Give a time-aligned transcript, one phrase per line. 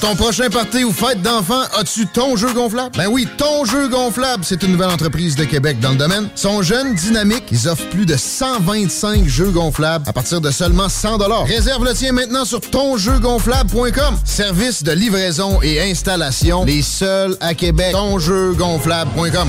[0.00, 2.96] Ton prochain party ou fête d'enfants, as-tu ton jeu gonflable?
[2.96, 6.28] Ben oui, ton jeu gonflable, c'est une nouvelle entreprise de Québec dans le domaine.
[6.36, 10.88] Ils sont jeunes, dynamiques, ils offrent plus de 125 jeux gonflables à partir de seulement
[10.88, 14.18] 100 Réserve le tien maintenant sur tonjeugonflable.com.
[14.24, 17.92] Service de livraison et installation, les seuls à Québec.
[17.92, 19.48] Tonjeugonflable.com.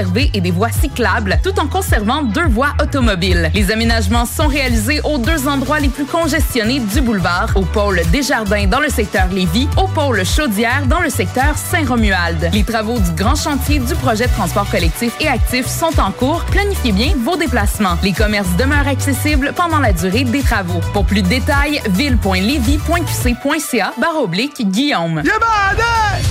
[0.33, 3.51] et des voies cyclables tout en conservant deux voies automobiles.
[3.53, 8.65] Les aménagements sont réalisés aux deux endroits les plus congestionnés du boulevard, au pôle Desjardins
[8.65, 12.49] dans le secteur Lévis, au pôle Chaudière dans le secteur Saint-Romuald.
[12.53, 16.43] Les travaux du grand chantier du projet de transport collectif et actif sont en cours.
[16.45, 17.97] Planifiez bien vos déplacements.
[18.03, 20.79] Les commerces demeurent accessibles pendant la durée des travaux.
[20.93, 25.21] Pour plus de détails, ville.levy.qc.ca barre oblique Guillaume.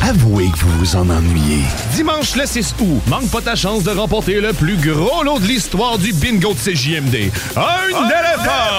[0.03, 1.63] Avouez que vous vous en ennuyez.
[1.95, 5.45] Dimanche le 6 août, manque pas ta chance de remporter le plus gros lot de
[5.45, 7.31] l'histoire du bingo de CJMD.
[7.57, 8.71] Un éléphant!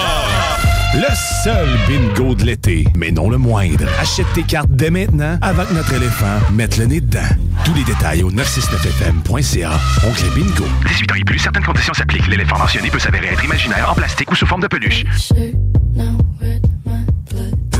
[0.96, 3.86] Le seul bingo de l'été, mais non le moindre.
[4.00, 7.20] Achète tes cartes dès maintenant avant que notre éléphant mette le nez dedans.
[7.64, 9.70] Tous les détails au 969fm.ca.
[10.04, 10.64] Oncle Bingo.
[10.88, 12.26] 18 ans et plus, certaines conditions s'appliquent.
[12.26, 15.04] L'éléphant mentionné peut s'avérer être imaginaire, en plastique ou sous forme de peluche.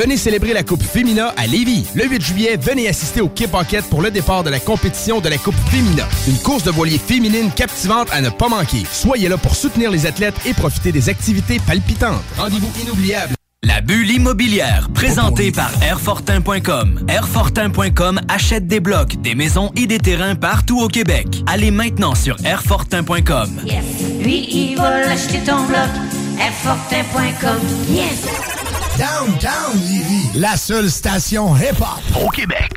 [0.00, 1.84] Venez célébrer la Coupe Fémina à Lévis.
[1.94, 5.28] Le 8 juillet, venez assister au Kip Enquête pour le départ de la compétition de
[5.28, 6.08] la Coupe Fémina.
[6.26, 8.82] Une course de voilier féminine captivante à ne pas manquer.
[8.90, 12.22] Soyez là pour soutenir les athlètes et profiter des activités palpitantes.
[12.38, 13.34] Rendez-vous inoubliable.
[13.62, 17.04] La bulle immobilière, présentée par Airfortin.com.
[17.06, 21.26] Airfortin.com achète des blocs, des maisons et des terrains partout au Québec.
[21.46, 23.50] Allez maintenant sur Airfortin.com.
[23.66, 23.84] Yes.
[24.22, 25.90] Lui, il va l'acheter ton bloc.
[26.38, 27.58] Airfortin.com.
[27.90, 28.59] Yes.
[29.00, 32.22] Downtown Lévis, la seule station hip-hop.
[32.22, 32.70] Au Québec.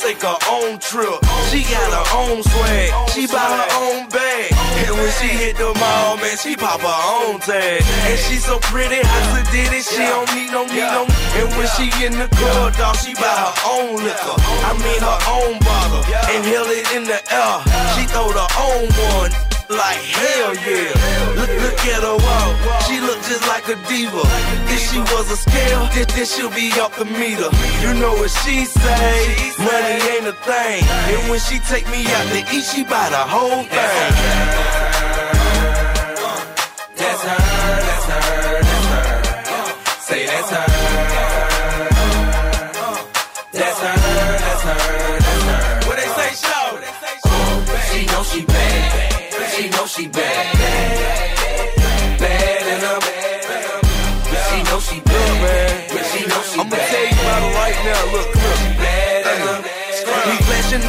[0.00, 1.20] Take her own trip.
[1.52, 4.48] She got her own swag, she buy her own bag.
[4.88, 7.82] And when she hit the mall, man, she pop her own tag.
[8.08, 11.04] And she so pretty, I said did it, she don't need no need no.
[11.36, 14.36] And when she in the club, dog, she buy her own liquor.
[14.64, 17.56] I mean her own bottle, and held it in the air.
[17.94, 18.88] She throw the own
[19.20, 20.90] one like hell yeah.
[21.38, 24.22] Look, look at her walk, she look just like a diva.
[24.66, 27.50] If she was a scale, then, then she'll be off the meter.
[27.80, 29.54] You know what she say?
[29.58, 30.82] Money ain't a thing.
[31.14, 34.59] And when she take me out to eat, she buy the whole thing.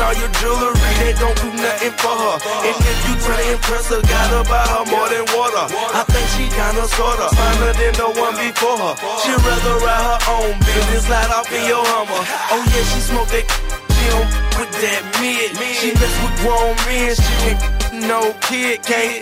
[0.01, 2.35] All your jewelry, that don't do nothing for her.
[2.65, 5.65] And if you try to impress her, gotta buy her more than water.
[5.93, 8.93] I think she kinda sorta finer than the one before her.
[9.21, 12.23] She'd rather ride her own business, slide off in your Hummer.
[12.51, 13.45] Oh yeah, she smoke that.
[14.09, 14.27] Don't
[14.57, 15.53] with that mid.
[15.77, 17.13] She mess with grown men.
[17.15, 17.61] She ain't
[18.09, 19.21] no kid, can't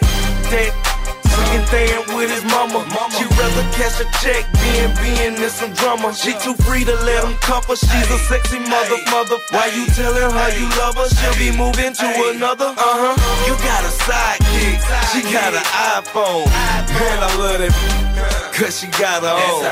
[0.52, 0.99] that.
[1.40, 2.84] Second thing with his mama.
[3.16, 6.14] She rather cash a check than being in some drama.
[6.14, 7.76] She too free to let him cuff her.
[7.76, 9.38] She's a sexy mother, mother.
[9.52, 11.08] Why you telling her you love her?
[11.08, 12.76] She'll be moving to another.
[12.76, 13.16] Uh huh.
[13.48, 14.84] You got a sidekick.
[15.16, 15.64] She got an
[15.96, 16.46] iPhone.
[16.92, 18.54] Man, I love that.
[18.54, 19.64] Cause she got her own.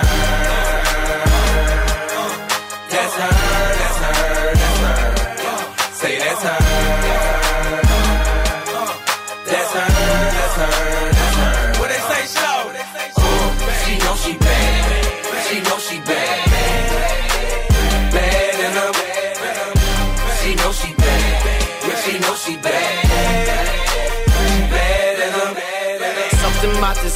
[2.90, 3.47] That's her, that's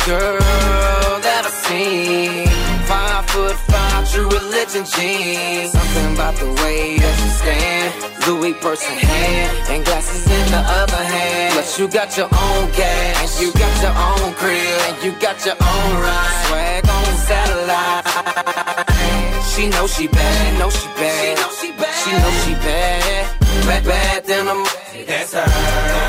[0.05, 2.47] girl that I seen.
[2.89, 5.71] Five foot five, true religion jeans.
[5.71, 7.93] Something about the way that she stand.
[8.27, 11.55] Louis purse in hand, and glasses in the other hand.
[11.55, 15.37] But you got your own gas, and you got your own crib, and you got
[15.45, 16.45] your own ride.
[16.47, 18.05] Swag on satellite.
[19.53, 21.37] She know she bad, know she bad.
[21.37, 21.95] She know she bad.
[22.03, 23.37] She know she bad.
[23.67, 24.55] Bad, bad than a.
[25.05, 26.00] That's her.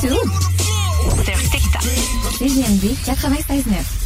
[0.00, 0.30] Sur YouTube.
[1.24, 1.82] Sur TikTok.
[2.38, 3.97] CGMD 96.9.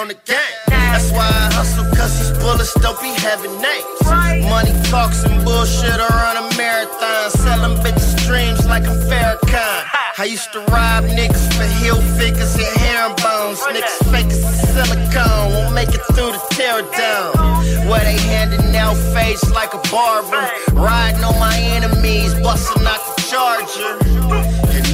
[0.00, 0.56] on the game.
[0.68, 4.48] That's why I hustle, cause these bullets don't be having names.
[4.48, 7.30] Money talks and bullshit, I run a marathon.
[7.36, 9.84] Selling bitches dreams like I'm Farrakhan.
[10.16, 13.60] I used to rob niggas for heel figures and hair bones.
[13.68, 14.40] Niggas fake as
[14.72, 17.36] silicone, won't make it through the tear down.
[17.88, 20.48] Where they handing out face like a barber.
[20.72, 24.09] Riding on my enemies, busting out the charger.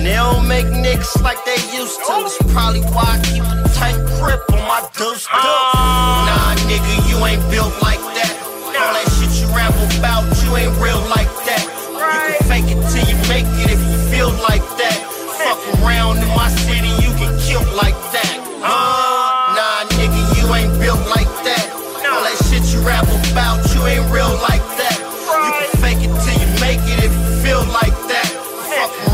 [0.06, 2.22] They don't make niggas like they used to.
[2.22, 5.26] It's probably why I keep a tight grip on my deuce deuce.
[5.34, 6.22] Ah.
[6.30, 8.34] Nah, nigga, you ain't built like that.
[8.70, 11.58] All that shit you ramble about, you ain't real like that.
[11.90, 14.94] You can fake it till you make it if you feel like that.
[15.42, 18.05] Fuck around in my city, you get killed like that.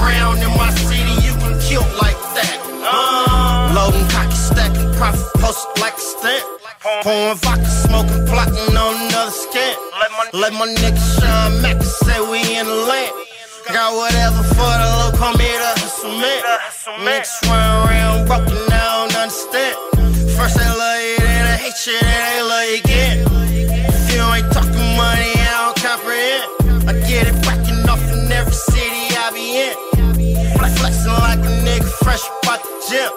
[0.02, 2.58] Around in my city, you get killed like that.
[2.82, 6.44] Uh, loading, cocky, stacking, profit posted like a stunt.
[7.02, 9.78] Pouring vodka, smoking, plotting on another scant.
[10.32, 13.12] Let my nigga Sean Mack say we in the land.
[13.72, 16.42] Got whatever for the low, come here to hustle man.
[17.06, 19.76] Niggas run around broken, I don't understand.
[20.34, 23.51] First they love you, then they hate you, then they love you again.
[32.12, 33.12] Fresh out the gym.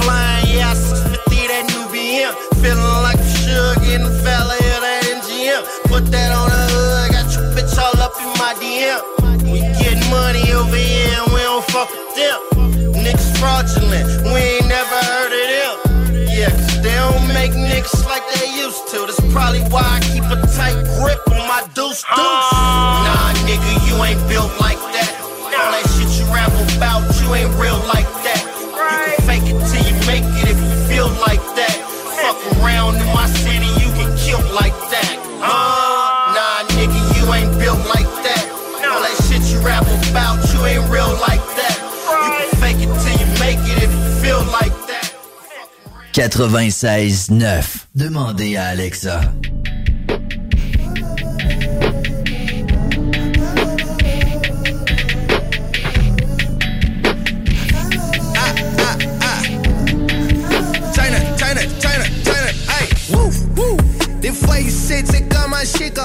[0.00, 2.32] Flying, yeah, 650 that new BM.
[2.60, 5.64] Feeling like a sugar in the valley of that MGM.
[5.88, 9.00] Put that on the hood, got your bitch all up in my DM.
[9.48, 12.40] We get money over here and we don't fuck with them.
[12.92, 15.74] Niggas fraudulent, we ain't never heard of them.
[16.28, 19.08] Yeah, cause they don't make niggas like they used to.
[19.08, 22.04] That's probably why I keep a tight grip on my deuce deuce.
[22.08, 23.00] Ah.
[23.06, 25.13] Nah, nigga, you ain't built like that.
[26.34, 28.42] Rap about, you ain't real like that.
[28.66, 31.74] You can fake it till you make it if you feel like that.
[32.18, 35.14] Fuck around in my city, you get killed like that.
[35.38, 38.42] Uh, nah, nigga, you ain't built like that.
[38.90, 41.76] All that shit you rap about, you ain't real like that.
[42.26, 45.14] You can fake it till you make it if you feel like that.
[46.12, 47.86] 96.9.
[47.94, 49.20] Demandez à Alexa.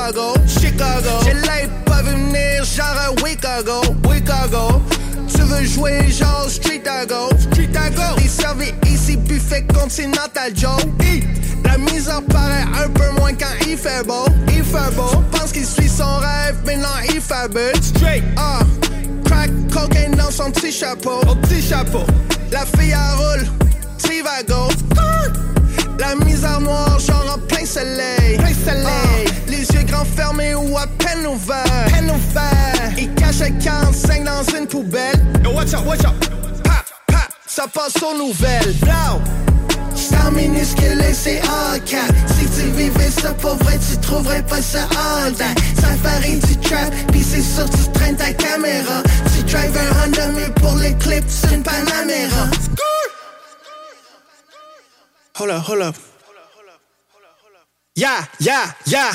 [0.09, 1.09] Chicago, Chicago.
[1.23, 4.81] J'ai l'œil pas venir, genre à Chicago, Chicago.
[5.27, 8.01] Tu veux jouer genre Street Go, Street Go.
[8.17, 10.81] Les ici, buffet continental Joe.
[11.03, 11.23] Hi.
[11.63, 15.21] La misère paraît un peu moins quand il fait beau, il fait beau.
[15.31, 17.75] Pense qu'il suit son rêve, mais non, il fabule.
[17.79, 18.61] Straight, ah.
[19.25, 22.03] Crack cocaine dans son petit chapeau, au petit chapeau.
[22.51, 23.45] La fille à roule,
[23.99, 24.69] Trivago.
[25.99, 28.37] La misère noire, genre en plein soleil.
[28.37, 29.27] Plein soleil.
[29.47, 31.87] les yeux grands fermés ou à peine ouverts.
[31.91, 32.93] Peine ouverts.
[32.97, 35.25] Il cache à 45 dans une poubelle.
[35.43, 36.15] Yo, watch out, watch out.
[37.45, 38.73] Ça passe aux nouvelles.
[38.81, 39.21] Blow.
[39.93, 41.41] Star minuscule et c'est
[41.85, 44.87] cap Si tu vivais ça pour vrai, tu trouverais pas ça
[45.37, 49.03] that Safari du trap, pis c'est sûr tu traînes ta caméra
[49.35, 52.47] Tu drives un Honda mais pour les clips c'est une Panamera
[55.39, 55.95] Hold up, hold up.
[57.95, 59.11] Yeah, yeah, yeah.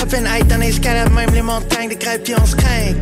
[0.00, 2.94] À peine être dans l'escalade, même les montagnes de grève puis on se craint.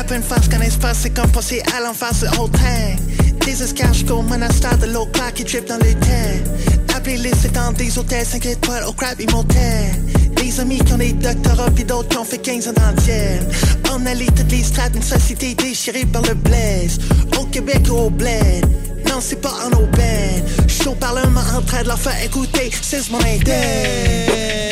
[0.00, 2.96] À peine face qu'un espace, c'est comme passer à l'enfance de old time.
[3.44, 6.96] Des escargots, monastère de l'eau claire qui drip dans le temps.
[6.96, 9.90] Appelez-les, c'est dans des hôtels 5 étoiles au crap motel
[10.34, 12.72] Des amis qui ont des doctorats puis d'autres qui ont fait 15 ans
[13.04, 13.46] ciel.
[13.92, 16.98] On allie toutes les strates d'une société déchirée par le blaze
[17.38, 20.44] Au Québec ou au bled non, c'est pas en aubaine.
[20.68, 23.54] Chaud parlement en train de leur faire écouter, c'est mon indemne.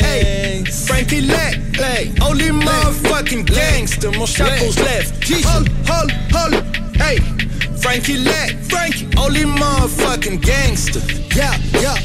[0.03, 4.11] Hey, Frankie Leck, hey, only motherfucking gangster.
[4.11, 5.13] Mon chapeau's left.
[5.45, 6.53] Hold, hold, hold,
[6.97, 7.19] hey,
[7.81, 11.01] Frankie Leck, Frankie, only motherfucking gangster.
[11.35, 11.95] Yeah, yeah.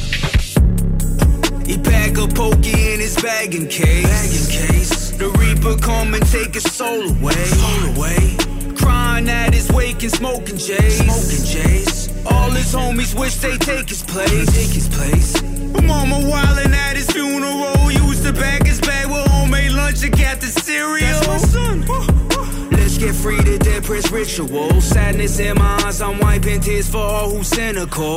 [1.67, 4.05] He pack a pokey in his bagging case.
[4.05, 5.11] Bagging case.
[5.13, 7.33] The Reaper come and take his soul away.
[7.33, 8.37] Soul away.
[8.83, 10.99] Crying at his wake and smoking J's.
[10.99, 12.27] Smoking J's.
[12.27, 14.47] All his homies wish they take his place.
[14.53, 15.41] Take his place.
[15.83, 17.91] Mama wildin' at his funeral.
[17.91, 20.99] Used to bag his bag with homemade lunch and got the cereal.
[21.01, 22.71] That's my son.
[22.71, 24.81] Let's get free to dead press ritual.
[24.81, 28.17] Sadness in my eyes, I'm wiping tears for all who's cynical.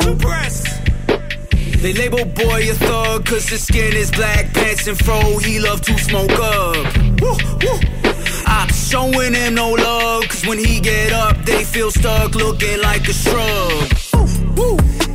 [1.86, 5.82] They label boy a thug cause his skin is black, pants and fro, he love
[5.82, 6.98] to smoke up.
[7.22, 8.05] Woo, woo.
[8.46, 13.08] I'm showing him no love cause when he get up, they feel stuck looking like
[13.08, 14.06] a shrub.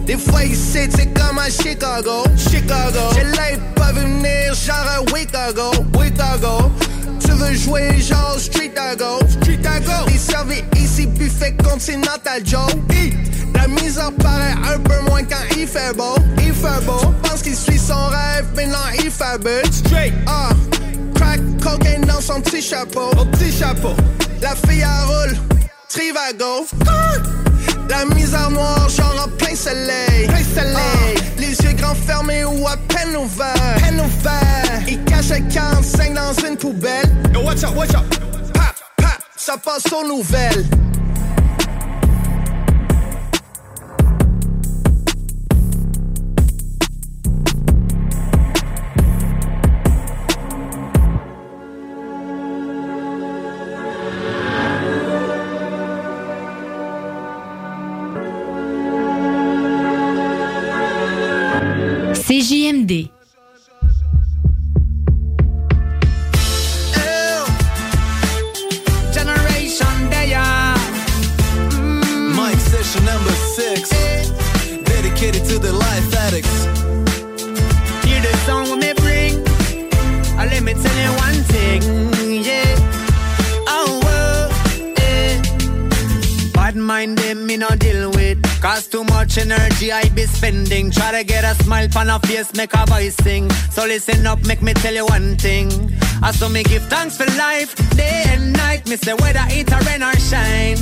[0.06, 2.98] Des fois ici, c'est comme à Chicago, Chicago.
[3.14, 5.70] J'ai l'œil pas vu venir, genre à Chicago,
[6.02, 6.70] Chicago.
[7.20, 9.18] Tu veux jouer genre street à go.
[9.28, 10.10] Street à go.
[10.18, 12.66] Servis ici, buffet continental Joe.
[12.92, 13.14] Eat.
[13.54, 16.14] La misère paraît un peu moins quand il fait beau.
[16.38, 17.14] Il fait beau.
[17.22, 19.72] Pense qu'il suit son rêve, mais non, il fait but.
[19.72, 20.14] Straight.
[20.26, 20.50] Ah.
[21.20, 23.10] Crack cocaine dans son petit chapeau.
[23.18, 23.94] Au petit chapeau.
[24.40, 25.36] La fille à roule.
[25.88, 26.66] Trivago.
[27.88, 30.26] La misère noire, genre en plein soleil.
[30.28, 31.14] Plein soleil.
[31.16, 31.20] Ah.
[31.38, 33.76] Les yeux grands fermés ou à peine ouverts.
[33.82, 34.82] Peine ouverts.
[34.88, 37.10] Il cache un 45 dans une poubelle.
[37.34, 38.04] Yo, watch out, watch out.
[38.54, 40.64] Pap, pap, ça passe aux nouvelles.
[62.90, 63.10] CJMD.
[69.12, 70.34] Generation Day.
[72.34, 73.90] Mike session number six,
[74.84, 76.64] dedicated to the life addicts.
[78.06, 79.34] Hear the song when me bring.
[80.38, 82.42] Uh, let me tell you one thing.
[82.42, 82.74] Yeah.
[83.68, 85.40] Oh, oh, eh.
[86.52, 88.38] Bad mind them me no deal with.
[88.60, 90.90] Cause too much energy I be spending.
[90.90, 93.50] Try to get a smile on a face, make a voice sing.
[93.70, 95.68] So listen up, make me tell you one thing.
[96.22, 98.88] I saw me give thanks for life, day and night.
[98.88, 100.80] Me say whether it a rain or shine.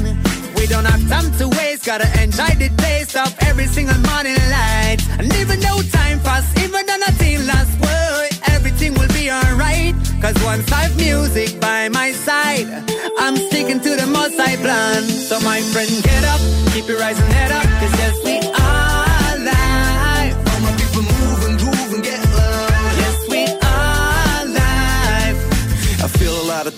[0.56, 4.98] We don't have time to waste, gotta enjoy the taste of every single morning light.
[5.18, 9.94] And even though time pass, even though nothing lasts, boy, everything will be alright.
[10.20, 12.66] Cause once I've music by my side,
[13.18, 15.02] I'm sticking to the most I plan.
[15.04, 16.40] So my friend, get up,
[16.72, 18.47] keep your rising head up, cause yes, we
[26.58, 26.77] not a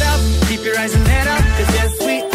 [0.47, 2.30] keep your rising head up, cause yes, we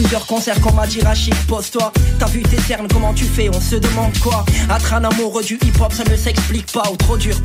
[0.00, 1.92] plusieurs concerts m'a dit Rachid, pose-toi.
[2.18, 4.44] T'as vu tes cernes, comment tu fais, on se demande quoi.
[4.74, 7.36] Être un amoureux du hip-hop, ça ne s'explique pas Ou trop dur,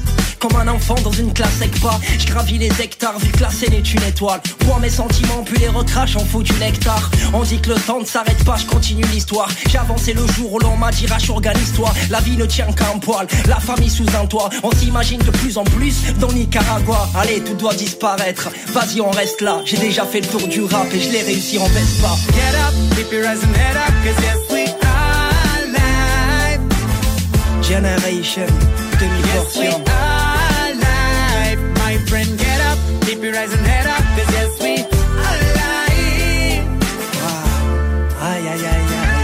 [0.48, 2.00] comme un enfant dans une classe avec pas.
[2.20, 4.42] Je gravis les hectares, vu que la scène est une étoile.
[4.60, 7.10] Pour mes sentiments, puis les recrache, on fout du nectar.
[7.34, 9.50] On dit que le temps ne s'arrête pas, je continue l'histoire.
[9.70, 13.00] J'ai avancé le jour où l'on m'a dit organise-toi La vie ne tient qu'à un
[13.00, 17.10] poil, la famille sous un toit On s'imagine de plus en plus dans Nicaragua.
[17.16, 19.62] Allez, tout doit disparaître, vas-y on reste là.
[19.66, 22.16] J'ai déjà fait le tour du rap et je l'ai réussi en baisse pas.
[22.34, 26.62] Get up, keep your rising head up, cause yes, we are live.
[27.64, 28.48] Generation,
[29.02, 30.15] Yes, demi-portion are
[33.26, 36.06] We're rising head up, cause yes, we are alive.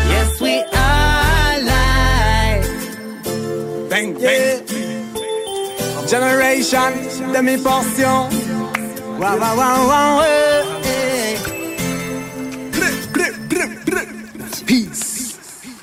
[0.09, 2.65] Yes, we are alive.
[3.91, 4.65] Bang, bang.
[4.65, 6.07] Yeah.
[6.07, 6.91] Generation,
[7.31, 8.21] demi-portion.
[9.19, 10.50] Wow, wow, wow, wow.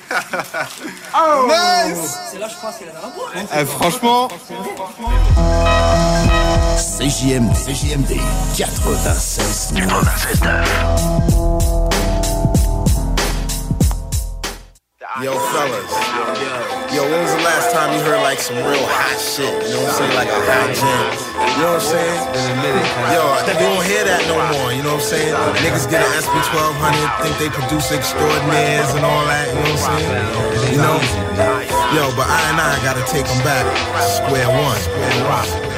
[1.15, 1.47] Oh.
[1.47, 2.17] Nice.
[2.31, 4.27] C'est là je pense qu'il a dans la boîte Eh, franchement.
[6.77, 8.17] CJMD, CJMD
[8.57, 9.73] 96
[15.21, 15.91] Yo, fellas.
[16.39, 19.45] Yo, when was the last time you heard like some real hot shit?
[19.69, 20.15] You know what I'm saying?
[20.17, 21.05] Like a hot jam.
[21.53, 22.17] You know what I'm saying?
[23.13, 24.73] Yo, you don't hear that no more.
[24.73, 25.33] You know what I'm saying?
[25.61, 29.45] Niggas get an SP 1200, think they produce extraordinaires and all that.
[29.53, 30.73] You know what I'm saying?
[30.73, 30.97] You know?
[31.93, 33.65] Yo, but I and I gotta take them back.
[34.01, 34.81] Square one.
[34.81, 35.69] Square one.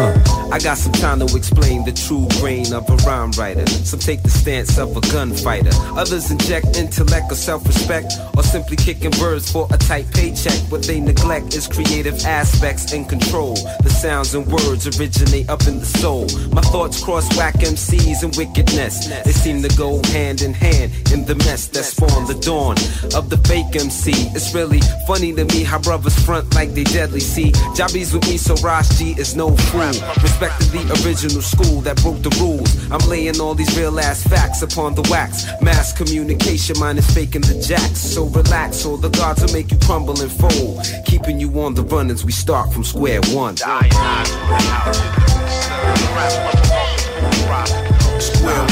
[0.00, 3.66] Uh, I got some time to explain the true grain of a rhyme writer.
[3.66, 5.70] Some take the stance of a gunfighter.
[5.96, 10.58] Others inject intellect or self-respect, or simply kicking birds for a tight paycheck.
[10.70, 13.54] What they neglect is creative aspects and control.
[13.82, 16.26] The sounds and words originate up in the soul.
[16.52, 19.06] My thoughts cross whack MCs and wickedness.
[19.24, 22.76] They seem to go hand in hand in the mess that spawned the dawn
[23.14, 24.12] of the fake MC.
[24.34, 27.20] It's really funny to me how brothers front like they deadly.
[27.20, 28.56] See, Jobbies with me, so
[28.96, 29.92] G is no fool.
[30.40, 32.90] Respect to the original school that broke the rules.
[32.90, 35.44] I'm laying all these real ass facts upon the wax.
[35.60, 37.98] Mass communication, mine is faking the jacks.
[37.98, 40.80] So relax, or the gods will make you crumble and fold.
[41.04, 43.58] Keeping you on the run as we start from square one.
[43.58, 43.84] Square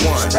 [0.09, 0.31] one.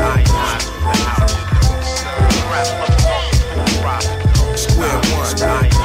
[4.58, 5.79] Square one.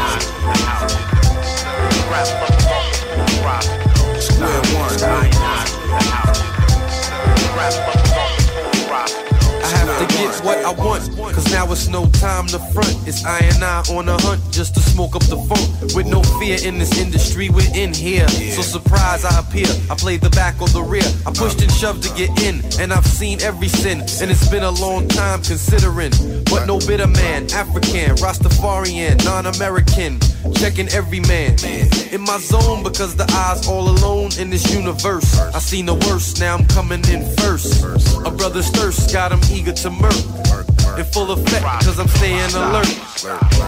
[10.64, 11.03] I want,
[11.35, 12.96] cause now it's no time to front.
[13.07, 15.94] It's I and I on a hunt just to smoke up the funk.
[15.94, 18.27] With no fear in this industry, we're in here.
[18.29, 19.66] So surprise I appear.
[19.90, 21.05] I play the back or the rear.
[21.27, 24.00] I pushed and shoved to get in, and I've seen every sin.
[24.22, 26.12] And it's been a long time considering.
[26.44, 30.18] But no bitter man, African, Rastafarian, non-American.
[30.55, 31.57] Checking every man
[32.12, 35.38] in my zone because the eyes all alone in this universe.
[35.38, 37.83] I seen the worst, now I'm coming in first.
[38.27, 40.14] A brother's thirst got him eager to murk.
[40.99, 42.87] In full effect, cause I'm staying alert.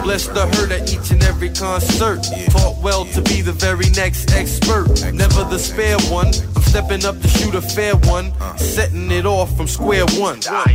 [0.03, 2.23] Bless the hurt at each and every concert.
[2.51, 4.87] Taught well to be the very next expert.
[5.13, 6.27] Never the spare one.
[6.55, 8.31] I'm stepping up to shoot a fair one.
[8.57, 10.41] Setting it off from square one.
[10.41, 10.65] Square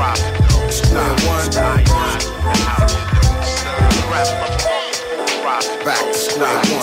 [0.00, 0.39] one.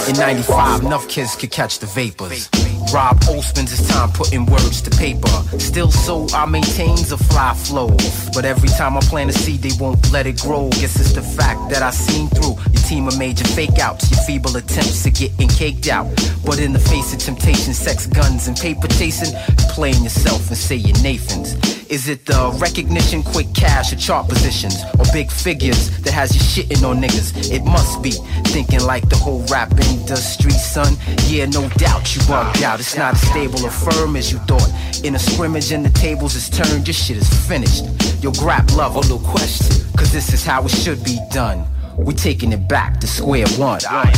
[0.08, 2.50] In 95, enough kids could catch the vapors.
[2.94, 5.28] Rob Osmond's his time putting words to paper.
[5.60, 7.90] Still so I maintains a fly flow.
[8.34, 10.70] But every time I plant a seed, they won't let it grow.
[10.70, 14.22] Guess it's the fact that I seen through your team of major fake outs, your
[14.22, 16.08] feeble attempts to getting caked out.
[16.46, 19.38] But in the face of temptation, sex, guns, and paper chasing,
[19.72, 21.77] playing yourself and say you're Nathan's.
[21.90, 26.42] Is it the recognition, quick cash, or chart positions, or big figures that has you
[26.42, 27.52] shitting on niggas?
[27.52, 28.12] It must be
[28.52, 30.98] thinking like the whole rap industry, son.
[31.28, 32.82] Yeah, no doubt you bugged out.
[32.82, 34.70] It's not as stable or firm as you thought.
[35.06, 37.86] In a scrimmage and the tables is turned, your shit is finished.
[38.22, 41.66] Yo, grab love, no question, cause this is how it should be done.
[41.98, 43.80] We taking it back to square one.
[43.80, 44.12] Square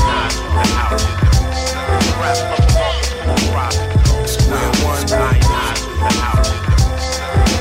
[6.50, 6.59] one.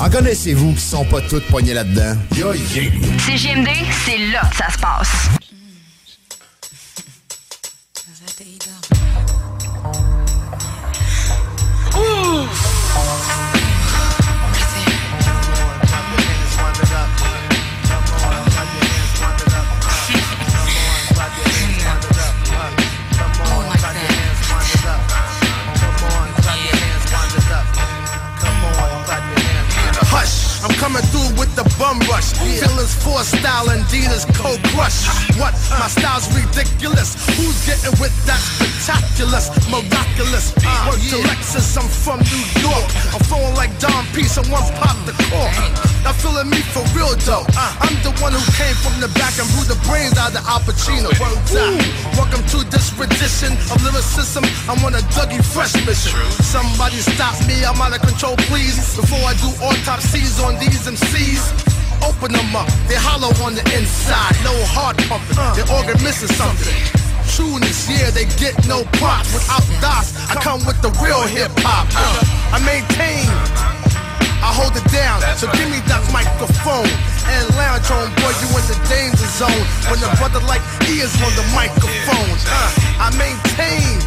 [0.00, 2.16] En connaissez-vous qui sont pas toutes poignées là-dedans?
[2.36, 2.90] Yo, yeah.
[3.18, 3.68] CGMD,
[4.04, 5.28] c'est là que ça se passe.
[48.20, 51.10] One who came from the back and blew the brains out of Pacino.
[51.20, 51.76] Words out.
[52.16, 54.44] Welcome to this rendition of lyricism.
[54.68, 56.16] I'm on a Dougie Fresh mission.
[56.40, 58.78] Somebody stop me, I'm out of control, please.
[58.96, 61.74] Before I do autopsies on these MCs.
[62.04, 64.36] Open them up, they hollow on the inside.
[64.44, 66.76] No heart pumping, their organ missing something.
[67.32, 69.32] Trueness, yeah, they get no props.
[69.32, 71.88] Without DOS, I come with the real hip hop.
[71.96, 73.26] Uh, I maintain,
[74.44, 75.20] I hold it down.
[75.40, 76.88] So give me that microphone
[77.34, 79.64] and lounge on, boy, you in the danger zone.
[79.90, 82.36] When the brother like he is on the microphone.
[82.46, 83.98] Uh, I maintain,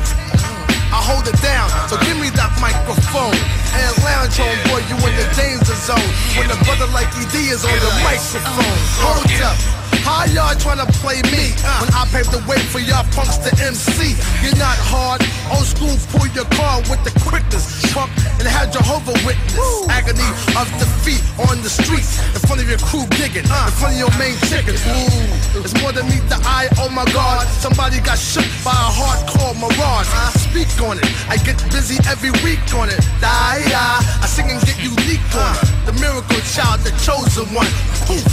[0.91, 1.69] I hold it down.
[1.91, 3.35] So give me that microphone
[3.75, 6.09] and lounge on, boy, you in the danger zone.
[6.39, 8.79] When the brother like ED is on the microphone.
[9.03, 9.79] Hold up.
[10.03, 14.15] How y'all tryna play me when I paved the way for y'all punks to MC?
[14.41, 17.65] You're not hard, old school, pull your car with the quickness.
[17.93, 19.57] Pump and have Jehovah witness.
[19.89, 23.99] Agony of defeat on the streets in front of your crew gigging, in front of
[23.99, 24.81] your main chickens.
[24.85, 26.69] Ooh, it's more than meet the eye.
[26.77, 30.09] Oh my God, somebody got shook by a hardcore mirage.
[30.09, 32.99] I speak on it, I get busy every week on it.
[33.19, 35.67] Die, I sing and get unique on it.
[35.85, 37.69] The miracle child, the chosen one.
[38.05, 38.25] Poof.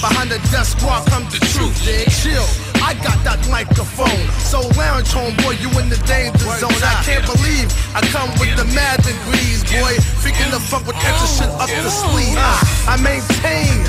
[0.00, 1.72] Behind the desk walk come the truth.
[2.20, 2.44] Chill,
[2.82, 4.25] I got that microphone.
[4.56, 6.72] So lounge home, boy, you in the danger zone.
[6.80, 9.92] I can't believe I come with the mad degrees, boy.
[10.24, 12.40] Freaking the fuck with extra shit up the sleeve.
[12.88, 13.84] I maintain.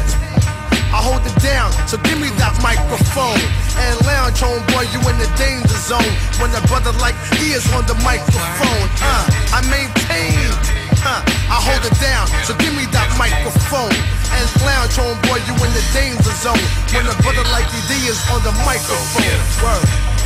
[0.91, 3.39] I hold it down, so give me that microphone
[3.79, 4.83] and lounge home, boy.
[4.91, 6.11] You in the danger zone
[6.43, 8.91] when a brother like he is on the microphone.
[8.99, 9.23] Uh,
[9.55, 10.51] I maintain,
[10.99, 13.95] uh, I hold it down, so give me that microphone
[14.35, 15.39] and lounge home, boy.
[15.47, 16.59] You in the danger zone
[16.91, 19.31] when a brother like ED is on the microphone.
[19.63, 20.16] Word.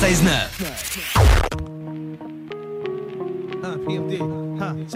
[0.00, 0.87] 96.9.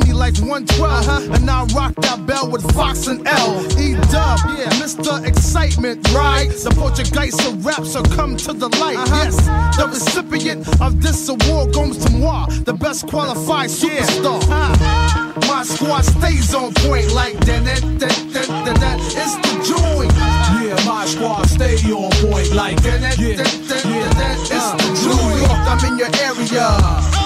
[0.00, 1.30] me like 112.
[1.34, 3.64] And I rock that bell with Fox and L.
[3.78, 5.24] E Dub, yeah, Mr.
[5.24, 6.48] Excitement, right?
[6.50, 8.96] The Portuguese of rap, so come to the light.
[8.96, 9.24] Uh-huh.
[9.24, 9.36] Yes,
[9.76, 14.42] the recipient of this award goes to moi, the best qualified superstar.
[14.42, 15.32] Uh-huh.
[15.48, 17.64] My squad stays on point like that.
[17.64, 18.98] that, that, that, that, that.
[19.00, 20.12] It's the joint.
[20.60, 23.00] Yeah, my squad stay on point like that.
[23.00, 24.36] that, that, that, that, that.
[24.50, 27.25] It's the New York, I'm in your area.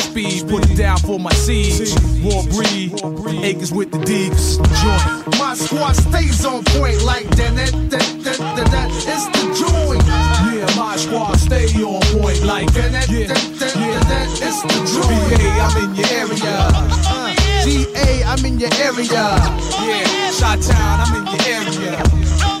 [0.01, 1.93] Speed, put it down for my siege.
[2.23, 2.93] War breed,
[3.43, 4.57] acres with the deeps.
[4.57, 5.39] Joint.
[5.39, 7.55] My squad stays on point like that.
[7.55, 8.89] that, that, that, that, that.
[8.91, 10.03] It's the joint.
[10.05, 12.91] Yeah, my squad stay on point like that.
[12.91, 13.99] that, yeah, that, that, yeah.
[13.99, 14.27] that, that.
[14.41, 15.21] It's the joint.
[15.37, 16.55] VA, I'm in your area.
[17.07, 19.09] Uh, GA, I'm in your area.
[19.09, 22.60] Yeah, Shot Town, I'm in your area.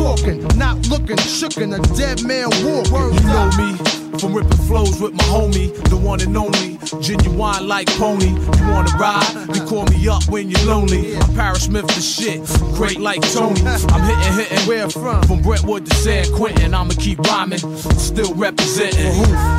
[0.00, 3.12] Talking, not looking, shookin' a dead man walking.
[3.12, 3.76] You know me
[4.18, 8.30] from ripping flows with my homie, the one and only, genuine like pony.
[8.30, 9.46] You wanna ride?
[9.54, 11.18] You call me up when you're lonely.
[11.18, 12.40] I'm Paris Smith the shit,
[12.76, 13.60] great like Tony.
[13.60, 14.66] I'm hitting, hitting.
[14.66, 15.22] Where from?
[15.24, 16.72] From Brentwood to San Quentin.
[16.72, 17.58] I'ma keep rhyming,
[17.98, 19.12] still representing.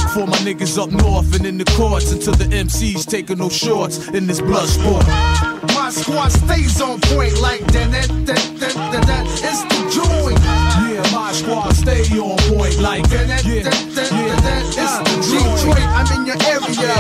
[0.10, 4.08] For my niggas up north and in the courts until the MCs taking no shorts
[4.08, 5.51] in this blood sport.
[5.74, 7.92] My squad stays on point like that.
[7.92, 9.26] that, that, that, that, that.
[9.44, 10.40] It's the joint.
[10.42, 13.28] Yeah, my squad stay on point like that.
[13.28, 14.36] that, yeah, that, that, yeah.
[14.42, 15.58] that, It's the joint.
[15.58, 15.88] Detroit.
[15.92, 16.96] I'm in your area.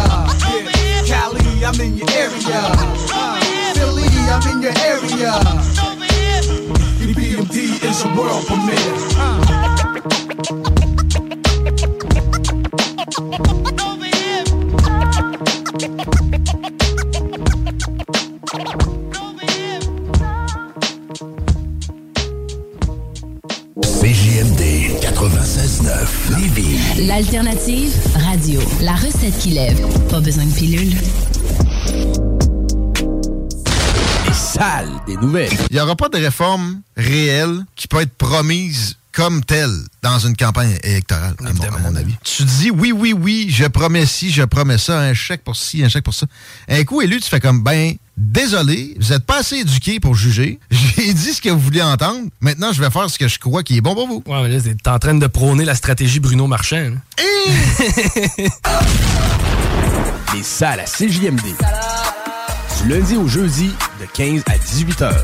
[0.59, 2.61] Yeah, Cali, I'm in your area.
[3.75, 5.33] Philly, I'm in your area.
[7.01, 9.21] EBMD is a world premiere.
[10.41, 10.80] CJMD
[27.13, 28.61] L'alternative radio.
[28.79, 29.85] La recette qui lève.
[30.07, 30.93] Pas besoin de pilule.
[34.25, 35.51] Les salles des nouvelles.
[35.69, 40.37] Il n'y aura pas de réforme réelle qui peut être promise comme telle dans une
[40.37, 42.15] campagne électorale, à mon, à mon avis.
[42.23, 45.83] Tu dis oui, oui, oui, je promets ci, je promets ça, un chèque pour ci,
[45.83, 46.27] un chèque pour ça.
[46.69, 50.59] Un coup élu, tu fais comme, ben, désolé, vous n'êtes pas assez éduqué pour juger.
[50.71, 52.29] J'ai dit ce que vous vouliez entendre.
[52.39, 54.23] Maintenant, je vais faire ce que je crois qui est bon pour vous.
[54.27, 56.77] Ouais, mais là, t'es en train de prôner la stratégie Bruno Marchand.
[56.77, 56.93] hein.
[60.33, 61.41] Les salles à CJMD.
[62.83, 65.23] Du lundi au jeudi, de 15 à 18 heures.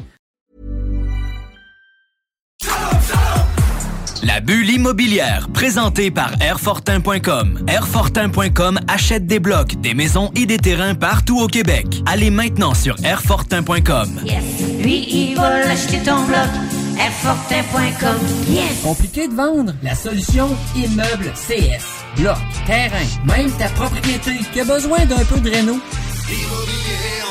[4.23, 7.65] La bulle immobilière, présentée par Airfortin.com.
[7.67, 11.87] Airfortin.com achète des blocs, des maisons et des terrains partout au Québec.
[12.05, 14.21] Allez maintenant sur Airfortin.com.
[14.23, 14.43] Yes.
[14.79, 16.49] Lui, il va l'acheter ton bloc.
[16.99, 18.17] Airfortin.com.
[18.47, 18.81] Yes.
[18.83, 19.73] Compliqué de vendre?
[19.81, 21.83] La solution Immeuble CS.
[22.17, 25.79] Bloc, terrain, même ta propriété qui a besoin d'un peu de réno?
[26.29, 27.30] Immobilier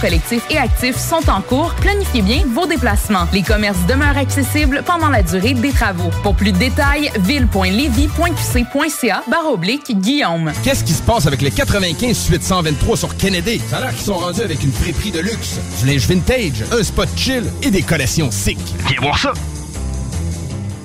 [0.01, 1.75] collectif et actif sont en cours.
[1.75, 3.27] Planifiez bien vos déplacements.
[3.31, 6.09] Les commerces demeurent accessibles pendant la durée des travaux.
[6.23, 10.51] Pour plus de détails, ville.levy.qc.ca barre oblique Guillaume.
[10.63, 13.61] Qu'est-ce qui se passe avec les 95 suite 123 sur Kennedy?
[13.69, 16.81] Ça a l'air qu'ils sont rendus avec une friperie de luxe, du linge vintage, un
[16.83, 18.57] spot chill et des collections sick.
[18.87, 19.33] Viens voir ça!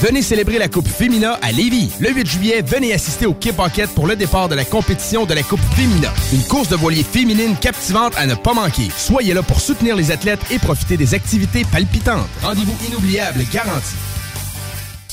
[0.00, 1.90] Venez célébrer la Coupe Fémina à Lévis.
[2.00, 5.34] Le 8 juillet, venez assister au Kip Pocket pour le départ de la compétition de
[5.34, 6.10] la Coupe Fémina.
[6.32, 8.88] Une course de voilier féminine captivante à ne pas manquer.
[8.96, 12.26] Soyez là pour soutenir les athlètes et profiter des activités palpitantes.
[12.42, 13.94] Rendez-vous inoubliable garanti.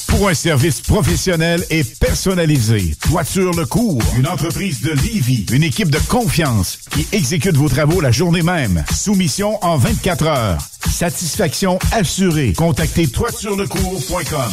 [0.08, 5.90] Pour un service professionnel et personnalisé, Toiture Le Cours, une entreprise de Lévis, une équipe
[5.90, 8.84] de confiance qui exécute vos travaux la journée même.
[8.96, 10.58] Soumission en 24 heures.
[10.90, 12.54] Satisfaction assurée.
[12.54, 14.52] Contactez toiturelecours.com.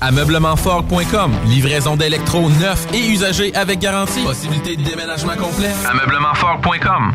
[0.00, 1.32] Ameublementfort.com.
[1.46, 4.22] Livraison d'électro neuf et usagés avec garantie.
[4.24, 5.70] Possibilité de déménagement complet.
[5.88, 7.14] Ameublementfort.com.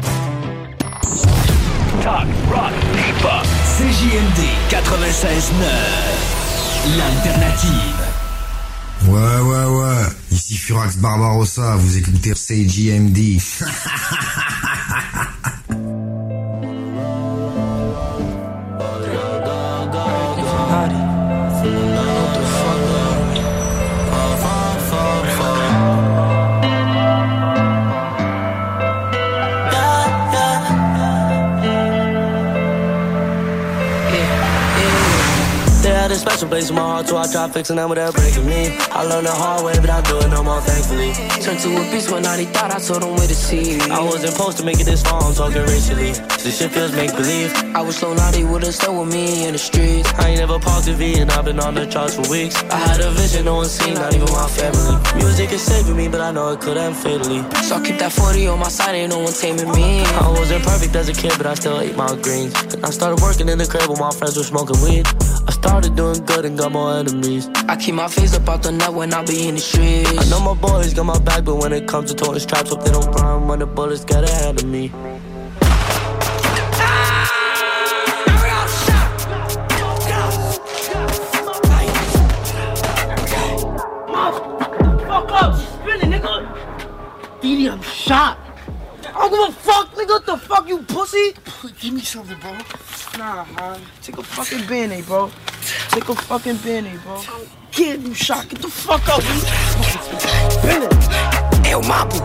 [2.01, 3.45] Talk, rock, hip-hop.
[3.77, 6.34] CJMD 96.9.
[6.85, 7.71] L'alternative.
[9.07, 10.05] Ouais, ouais, ouais.
[10.31, 13.39] Ici Furax Barbarossa, vous écoutez CJMD.
[36.45, 38.77] a place in my heart, so I tried fixing them without breaking me.
[38.91, 41.11] I learned the hard way, but I do it no more, thankfully.
[41.41, 43.79] Turned to a beast when I thought I told them where to see.
[43.89, 46.11] I wasn't supposed to make it this far, I'm talking racially.
[46.43, 47.51] This shit feels make believe.
[47.75, 50.11] I was so naughty, would've stayed with me in the streets.
[50.15, 52.55] I ain't never parked a V, and I've been on the charts for weeks.
[52.63, 54.95] I had a vision, no one seen, not even my family.
[55.15, 57.41] Music is saving me, but I know it could end fatally.
[57.63, 60.03] So I keep that 40 on my side, ain't no one taming me.
[60.03, 62.53] I wasn't perfect as a kid, but I still ate my greens.
[62.73, 65.07] And I started working in the crib when my friends were smoking weed.
[65.47, 67.47] I started doing good and got more enemies.
[67.69, 70.17] I keep my face up out the net when I be in the streets.
[70.17, 72.83] I know my boys got my back, but when it comes to toting straps, hope
[72.83, 74.89] they don't run when the bullets get ahead of me.
[85.07, 87.41] Fuck up, spinning, nigga.
[87.41, 88.37] Didi, I'm shot.
[89.07, 90.09] I don't give a fuck, nigga.
[90.09, 91.33] What the fuck, you pussy?
[91.79, 92.57] Give me something, bro.
[93.17, 93.79] Nah, man.
[94.01, 95.31] Take a fucking band-aid, bro.
[95.95, 97.23] Take a fucking band-aid, bro.
[97.71, 98.49] Kid, you shot.
[98.49, 99.23] Get the fuck up.
[100.51, 100.91] Spinning.
[101.63, 102.19] Eu mabu,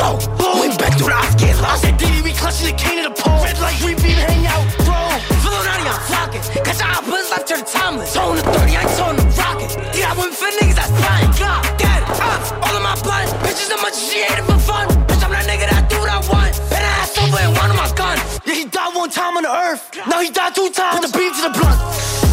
[0.00, 0.16] go,
[0.56, 1.36] we back to the lost.
[1.44, 3.44] I said, Diddy, we clutching the king of the pole.
[3.44, 4.96] Red light, we beam, hang out, bro.
[5.44, 6.64] Filonati, I'm flocking.
[6.64, 8.14] Cause I buzz life to timeless.
[8.14, 9.68] Tone the 30, I tone the rocket.
[9.92, 11.28] Did I win for niggas that's fine?
[11.36, 13.28] God, dead, ops, uh, all of my blood.
[13.44, 14.88] Bitches, how much she ate it for fun.
[15.04, 16.56] Bitch, I'm that nigga that do what I want.
[16.72, 18.16] Been an ass over and one of my gun.
[18.48, 19.92] Yeah, he died one time on the earth.
[20.08, 21.04] Now he died two times.
[21.04, 22.29] Put the beam to the blunt.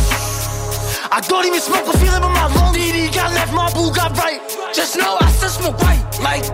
[1.18, 2.76] I don't even smoke a feeling but my lung.
[2.76, 4.40] Didi got left, my boo got right.
[4.72, 5.98] Just know I still smoke right.
[6.22, 6.46] Like,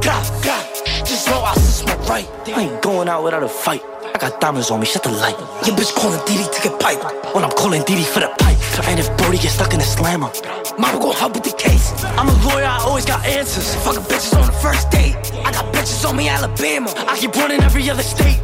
[0.00, 0.64] God, God.
[1.04, 2.26] Just know I still smoke right.
[2.48, 3.82] I ain't going out without a fight.
[4.14, 5.36] I got diamonds on me, shut the light.
[5.66, 6.96] Your bitch calling Didi to get pipe.
[7.34, 8.56] When I'm calling Didi for the pipe.
[8.88, 10.32] And if Brody gets stuck in the slammer,
[10.78, 11.92] mama gon' help with the case.
[12.16, 13.74] I'm a lawyer, I always got answers.
[13.84, 15.14] Fucking bitches on the first date.
[15.44, 16.90] I got bitches on me, Alabama.
[17.06, 18.40] I keep running every other state.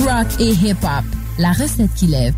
[0.00, 1.04] Rock et hip-hop.
[1.38, 2.34] La recette qui lève.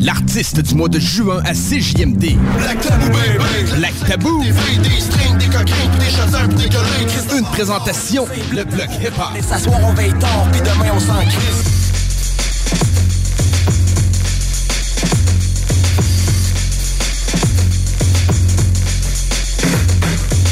[0.00, 2.36] L'artiste du mois de juin à CJMD.
[2.58, 3.72] Black Tabou, baby.
[3.78, 4.42] Black Tabou.
[4.42, 7.38] Des filles, des strings, des coquins, des chasseurs, des collègues.
[7.38, 9.36] Une présentation, le bloc hip-hop.
[9.38, 11.64] Et s'asseoir, on veille tard, puis demain, on s'en crisse.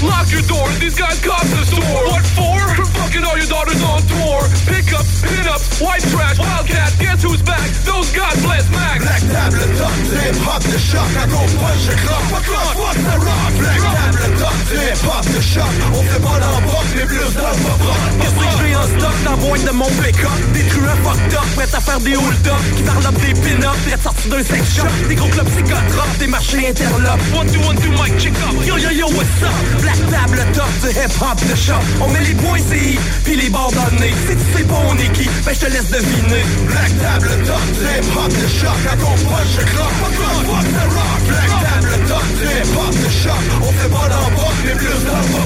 [0.03, 2.05] Lock your door, these guys cost the store.
[2.11, 2.84] What for?
[3.15, 4.43] Fucking all your daughters on tour.
[4.67, 7.63] Pickups, hit ups, white trash, wildcat, guess who's back?
[7.87, 8.99] Those God bless Mac.
[8.99, 12.99] Black table top, hip hop de choc, à gros punch et clock, pas clock, fuck
[12.99, 13.53] the rock?
[13.63, 17.59] Black table top, hip hop de choc, on fait pas l'embarque, les blues dans le
[17.63, 17.81] pop
[18.21, 21.75] Qu'est-ce que j'ai en stock dans boîte de mon pick-up Des truands fucked up, prêts
[21.75, 25.15] à faire des hold-up Qui parlent up des pin-up, prêts sortis d'un sex shop Des
[25.15, 28.55] gros clubs psychotropes, des marchés interlopes One, two, one, two, mic, check up.
[28.67, 29.55] Yo yo yo, what's up?
[29.83, 33.73] Black table top du hip-hop de shop On met les points CI, puis les bords
[33.75, 36.93] le nez Si tu sais pas on est qui, ben je te laisse deviner Black
[37.01, 41.21] table top, hip hop de choc, à gros punch et clock, pas fuck the rock.
[41.29, 44.55] Black table top, hip hop de choc, on fait pas dans le pop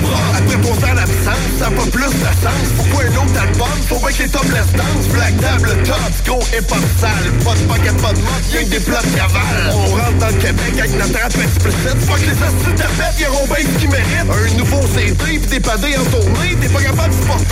[0.05, 0.29] rock.
[0.37, 2.67] Après pour faire l'absence, ça pas plus de sens.
[2.77, 3.77] Pourquoi un autre album?
[3.89, 5.07] Faut bien que les topless dance.
[5.13, 7.29] Black table top, gros hip hop sale.
[7.45, 9.73] Pas de pocket, pas de mode, y'a que des plats de cavale.
[9.73, 11.99] On rentre dans le Québec avec notre rap explicite.
[12.07, 14.31] Fuck les astuces de fête, y'auront bien ce qu'ils méritent.
[14.31, 16.57] Un nouveau CD pis des padés en tournée.
[16.61, 17.48] T'es pas capable de supporter,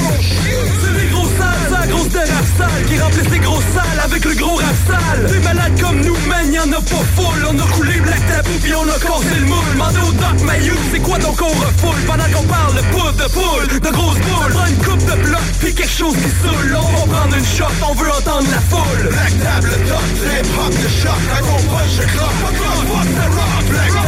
[0.00, 0.60] mon chien.
[0.82, 4.34] C'est les gros sales, c'est la grosse sale Qui remplissent les grosses salles avec le
[4.34, 5.26] gros rap sale.
[5.26, 7.46] Des malades comme nous, man, y'en a pas full.
[7.48, 9.76] On a coulé Black Tabou pis on a cassé le moule.
[9.76, 12.00] Mandé au Doc Mayou, c'est quoi donc on refoule?
[12.06, 14.52] Pendant qu'on parle de poudre de poule, de grosses boules.
[14.52, 16.76] Prends une coupe de bloc pis quelque chose qui saoule.
[16.76, 19.08] On va prendre une shot, on veut entendre la foule.
[19.10, 23.64] Black table top, hip hop de choc, à gros punch et clock, fuck the rock.
[23.70, 23.99] Black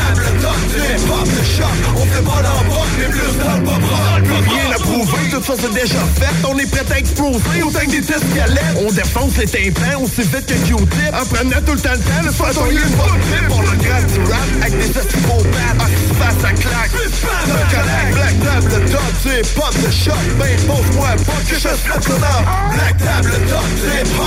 [0.82, 3.82] hip hop de choc, on fait pas l'embarque, les blues dans le pop.
[4.24, 7.80] Plus rien à prouver, tout ça c'est déjà fait, on est prêt à exploser autant
[7.80, 8.76] que des tests galettes.
[8.86, 12.22] On défonce les tympans aussi vite que Q-tip, en prenant tout le temps le temps,
[12.22, 15.78] le on y une bonne tip pour le grand du rap, avec des estivaux bad,
[15.88, 16.92] qui se passe à claque.
[16.92, 22.36] Collègue, black table top, hip hop de choc, ben pose-moi pas que je le.
[22.74, 23.68] Black table top,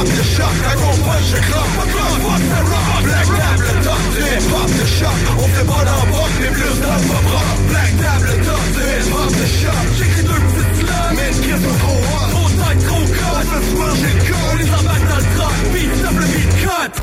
[0.05, 3.03] de choc, gros punch pas fuck the rock.
[3.03, 3.84] Black table
[4.21, 4.85] hip hop de
[5.37, 5.83] on fait pas
[6.41, 7.57] les blues dans le pop rock.
[7.69, 9.45] Black de
[9.97, 12.27] j'écris deux petites slams, mais une crise au trop hot.
[12.31, 13.05] Trop tête, trop
[13.35, 14.57] On fait manger le On col.
[14.59, 15.55] les embarque dans le truck,
[16.19, 16.95] le beat cut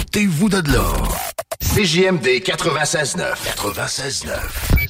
[0.00, 0.88] Ôtez-vous de là.
[1.60, 3.18] CJMD 96.9.
[3.56, 4.81] 96.9.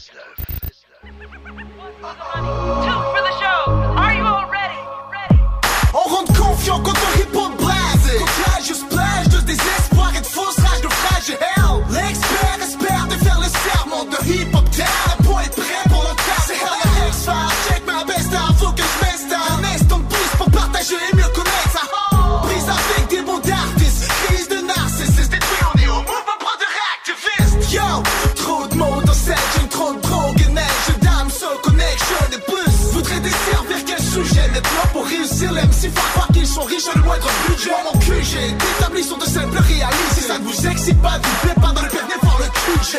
[40.82, 42.98] excite pas, vous plaît pas dans le permis par le QG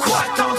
[0.00, 0.50] Quoi t'en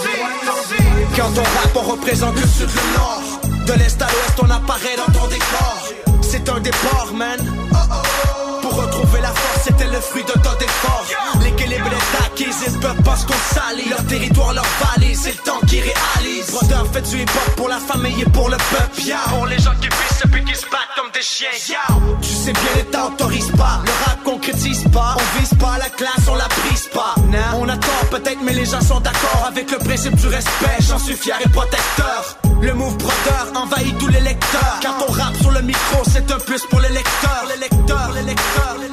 [1.16, 3.40] Quand on rappe, on représente le sud, le nord.
[3.66, 5.92] De l'est à l'ouest, on apparaît dans ton décor.
[6.22, 7.38] C'est un départ, man.
[7.38, 8.51] Pour retrouver
[9.22, 11.06] la force, c'était le fruit de ton effort.
[11.42, 13.88] L'équilibre est acquis, ils peuvent pas se qu'on salit.
[13.88, 16.50] Leur territoire, leur vallée, c'est le temps qui réalise.
[16.50, 19.00] Brodeur fait du hip-hop pour la famille et pour le peuple?
[19.00, 19.18] Yeah.
[19.28, 21.48] Pour les gens qui puissent et puis qui se battent comme des chiens.
[21.68, 21.78] Yeah.
[22.20, 23.80] Tu sais bien, l'État autorise pas.
[23.84, 25.16] Le rap concrétise pas.
[25.16, 27.14] On vise pas la classe, on la brise pas.
[27.54, 30.76] On a tort peut-être, mais les gens sont d'accord avec le principe du respect.
[30.80, 32.36] J'en suis fier et protecteur.
[32.60, 34.78] Le move brodeur envahit tous les lecteurs.
[34.82, 37.44] Quand on rappe sur le micro, c'est un plus pour les lecteurs.
[37.48, 38.91] Les lecteurs, les lecteurs, les lecteurs,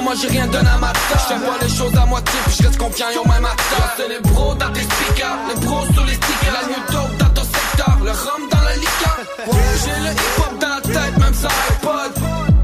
[0.00, 2.56] crois-moi j'ai rien donné à ma tête Je fais pas les choses à moitié puis
[2.58, 6.04] je reste confiant au même acteur C'est les pros dans tes speakers, les pros sur
[6.04, 6.52] les stickers.
[6.52, 9.18] La new dope dans ton secteur, le rhum dans la liqueur.
[9.84, 12.12] J'ai le hip-hop dans la tête, même sans iPod.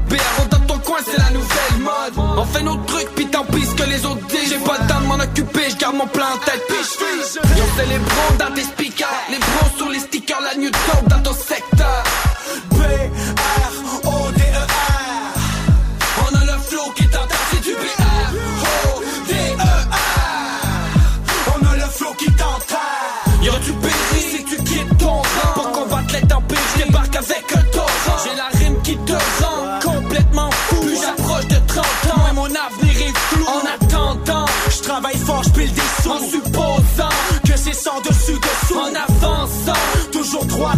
[0.09, 2.37] BRO dans ton coin, c'est la nouvelle mode.
[2.37, 4.49] On fait nos trucs puis tant pis que les autres disent.
[4.49, 7.57] J'ai pas le temps de m'en occuper, je garde mon plan en tête puis je
[7.57, 8.63] Yo c'est les pros dans tes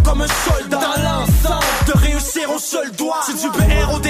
[0.04, 0.76] comme un soldat.
[0.76, 3.20] Dans l'ensemble, de réussir au seul doigt.
[3.24, 4.09] C'est du B-R-O-D-E-R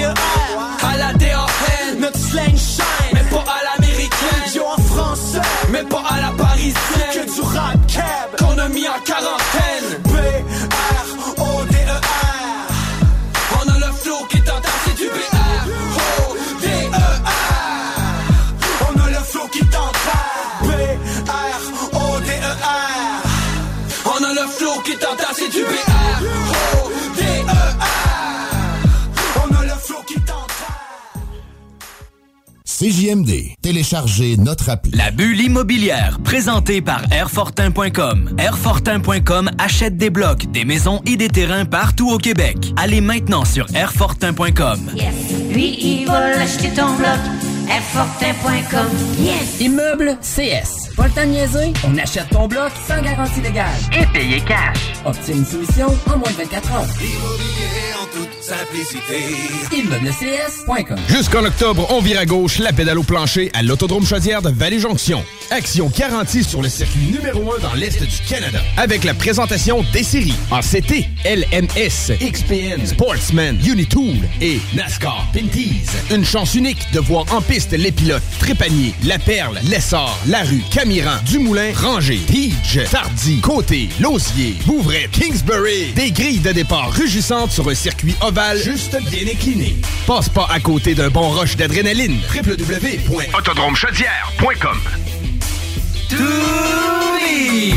[32.81, 33.57] CJMD.
[33.61, 34.91] Téléchargez notre appli.
[34.93, 38.35] La bulle immobilière, présentée par Airfortin.com.
[38.39, 42.57] Airfortin.com achète des blocs, des maisons et des terrains partout au Québec.
[42.77, 44.79] Allez maintenant sur Airfortin.com.
[45.51, 47.19] Lui, il va l'acheter ton bloc.
[47.69, 48.87] Airfortin.com.
[49.19, 49.61] Yes!
[49.61, 50.89] Immeuble CS.
[50.97, 51.73] Pas le temps de niaiser?
[51.87, 53.69] On achète ton bloc sans garantie légale.
[53.93, 54.79] Et payer cash.
[55.05, 56.87] Obtiens une solution en moins de 24 heures.
[56.99, 59.23] Immobilier en toute simplicité.
[59.71, 60.97] ImmeublesCS.com.
[61.07, 65.23] Jusqu'en octobre, on vire à gauche la pédale au plancher à l'Autodrome Chaudière de Vallée-Jonction.
[65.51, 68.59] Action garantie sur le circuit numéro 1 dans l'Est du Canada.
[68.77, 75.87] Avec la présentation des séries en CT, LMS, XPN, Sportsman, Unitool et NASCAR Pinties.
[76.09, 81.17] Une chance unique de voir en piste les pilotes Trépanier, La Perle, Lessard, Larue, Camiran,
[81.25, 85.93] Dumoulin, Ranger, Pidge, Tardy, Côté, Lausier, Bouvray, Kingsbury.
[85.95, 89.75] Des grilles de départ rugissantes sur un circuit ovale juste bien incliné.
[90.07, 92.19] Passe pas à côté d'un bon rush d'adrénaline.
[92.33, 94.79] www.autodromechaudière.com
[96.09, 97.75] Toumi!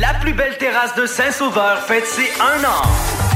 [0.00, 2.82] La plus belle terrasse de Saint-Sauveur fête ses un an.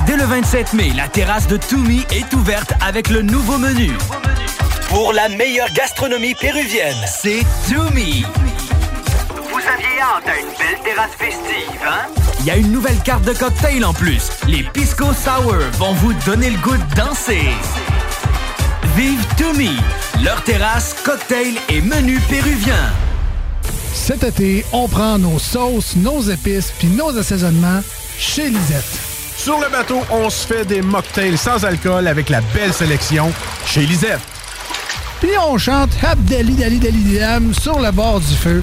[0.07, 3.91] Dès le 27 mai, la terrasse de Toumi est ouverte avec le nouveau menu.
[4.89, 8.25] Pour la meilleure gastronomie péruvienne, c'est Toumi.
[10.01, 12.07] À une belle terrasse festive, hein?
[12.39, 14.31] Il y a une nouvelle carte de cocktail en plus.
[14.47, 17.49] Les Pisco Sour vont vous donner le goût de danser.
[18.95, 19.77] Vive Toumi,
[20.23, 22.93] leur terrasse, cocktail et menu péruvien.
[23.93, 27.83] Cet été, on prend nos sauces, nos épices puis nos assaisonnements
[28.17, 29.01] chez Lisette.
[29.37, 33.33] Sur le bateau, on se fait des mocktails sans alcool avec la belle sélection
[33.67, 34.21] chez Lisette.
[35.21, 38.63] Puis on chante Abdali Dali Dali Dam sur le bord du feu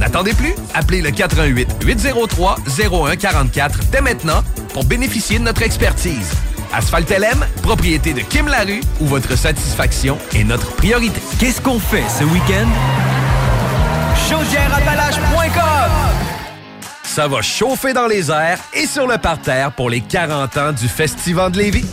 [0.00, 4.42] N'attendez plus, appelez le 88 803 0144 dès maintenant
[4.72, 6.32] pour bénéficier de notre expertise.
[6.72, 11.20] Asphalt LM, propriété de Kim Larue, où votre satisfaction est notre priorité.
[11.38, 12.66] Qu'est-ce qu'on fait ce week-end?
[17.02, 20.88] Ça va chauffer dans les airs et sur le parterre pour les 40 ans du
[20.88, 21.84] Festival de Lévis.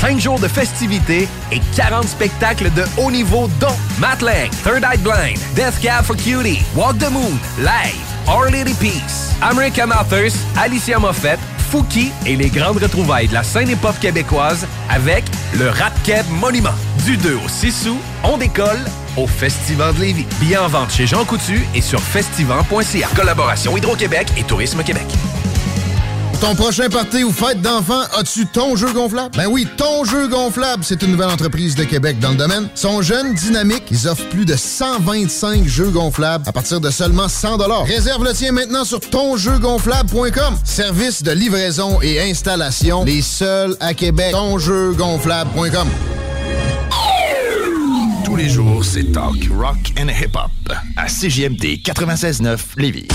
[0.00, 4.96] 5 jours de festivités et 40 spectacles de haut niveau dont Matt Lang, Third Eye
[4.96, 10.98] Blind, Death Cab for Cutie, Walk the Moon, Live, Our Lady Peace, American Authors, Alicia
[10.98, 11.38] Moffett,
[11.70, 15.24] Fouki et les grandes retrouvailles de la scène hip-hop québécoise avec
[15.58, 15.92] le Rap
[16.30, 16.70] Monument.
[17.04, 18.80] Du 2 au 6 août, on décolle
[19.18, 20.26] au Festival de Lévis.
[20.40, 23.08] Billets en vente chez Jean Coutu et sur festival.ca.
[23.14, 25.06] Collaboration Hydro-Québec et Tourisme Québec.
[26.40, 29.36] Ton prochain party ou fête d'enfant, as-tu ton jeu gonflable?
[29.36, 32.68] Ben oui, ton jeu gonflable, c'est une nouvelle entreprise de Québec dans le domaine.
[32.74, 37.58] Sont jeunes, dynamiques, ils offrent plus de 125 jeux gonflables à partir de seulement 100
[37.84, 40.56] Réserve le tien maintenant sur tonjeugonflable.com.
[40.64, 44.32] Service de livraison et installation, les seuls à Québec.
[44.32, 45.88] Tonjeugonflable.com.
[48.24, 50.50] Tous les jours, c'est talk, rock and hip-hop
[50.96, 53.08] à CJMD 96.9 Lévis.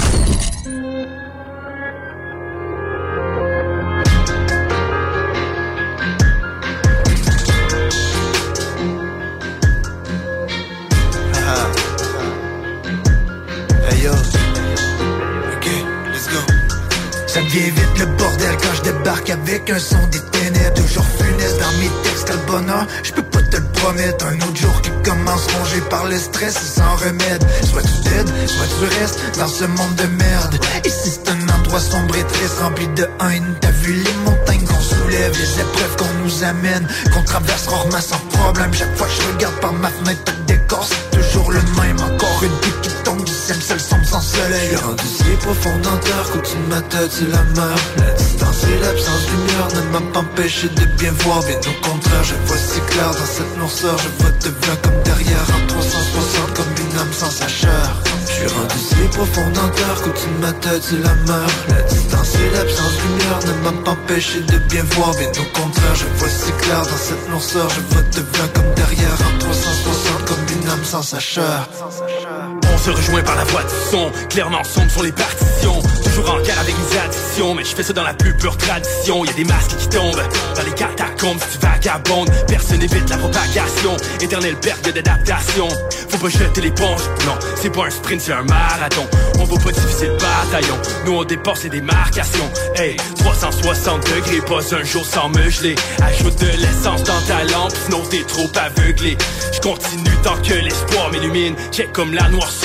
[19.32, 20.74] Avec un son des ténèbres.
[20.76, 22.88] Toujours funeste dans mes textes, quel bonheur.
[23.03, 24.26] Je peux pas te le promettre.
[24.26, 27.43] Un autre jour qui commence rongé par le stress sans remède.
[27.63, 30.59] Soit tu dead, soit tu restes dans ce monde de merde.
[30.86, 33.55] Ici c'est un endroit sombre et triste rempli de haine.
[33.61, 38.20] T'as vu les montagnes qu'on soulève, les épreuves qu'on nous amène Qu'on traverse rarement sans
[38.38, 38.74] problème.
[38.74, 40.34] Chaque fois que je regarde par ma fenêtre,
[40.82, 44.70] c'est toujours le même Encore une pique qui tombe ciel, seul sans soleil.
[44.72, 48.11] Je suis rendu si profond dans terre qu'au-dessus de ma tête c'est la mer La
[48.13, 51.39] distance et l'absence de lumière ne m'a pas empêché de bien voir.
[51.43, 53.97] Bien au contraire, je vois si clair dans cette noirceur.
[53.97, 58.47] Je vois devant comme derrière en 360 comme une âme sans sa chair Je suis
[58.47, 62.49] rendu si profond dans terre qu'au-dessus de ma tête c'est la mer La distance et
[62.55, 65.11] l'absence de lumière ne m'a pas empêché de bien voir.
[65.16, 67.70] Bien au contraire, je vois si clair dans cette noirceur.
[67.70, 70.14] Je vois devant comme derrière en 360 comme
[70.55, 71.67] une âme sans sa chair
[72.76, 75.82] On se rejoint par la voix du son, clairement sombre sur les partitions.
[76.03, 79.23] Toujours en guerre avec les addictions, mais je fais ça dans la plus pure tradition.
[79.23, 80.21] Y a des masques qui tombent
[80.55, 82.30] dans les catacombes si tu vagabondes.
[82.49, 85.69] Personne n'évite la propagation, éternelle perte d'adaptation.
[86.09, 89.07] Faut pas jeter l'éponge, non, c'est pas un sprint, c'est un marathon.
[89.39, 92.51] On va pas diviser le bataillon, nous on dépasse les démarcations.
[92.76, 95.76] Hey, 360 degrés, pas un jour sans me geler.
[96.03, 99.17] Ajoute de l'essence dans ta lampe, sinon t'es trop aveuglé.
[99.53, 101.55] Je continue tant que l'espoir m'illumine.
[101.71, 102.64] Check comme la noirceur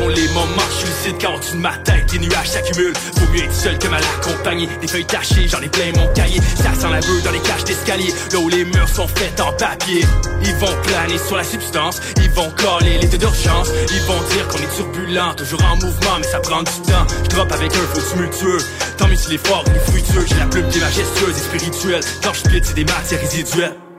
[0.00, 2.96] sont les moments, je suis lucide quand au-dessus de ma tête, les nuages s'accumulent.
[2.96, 4.68] Faut mieux être seul que mal accompagné.
[4.80, 6.40] Des feuilles tachées, j'en ai plein mon cahier.
[6.56, 8.12] Ça sent la beuh dans les cages d'escalier.
[8.32, 10.04] Là où les murs sont faits en papier.
[10.44, 13.68] Ils vont planer sur la substance, ils vont coller l'état d'urgence.
[13.90, 17.06] Ils vont dire qu'on est turbulent, toujours en mouvement, mais ça prend du temps.
[17.24, 18.58] Je drop avec un feu tumultueux.
[18.96, 20.26] Tant mieux fort, il est fructueux.
[20.28, 22.02] J'ai la plume qui est et spirituelle.
[22.22, 23.89] Quand je c'est des matières résiduelles.